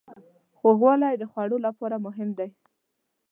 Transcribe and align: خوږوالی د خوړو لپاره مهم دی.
خوږوالی 0.57 1.13
د 1.17 1.23
خوړو 1.31 1.57
لپاره 1.67 1.95
مهم 2.05 2.29
دی. 2.37 2.49